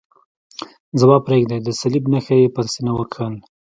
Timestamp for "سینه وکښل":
2.73-3.33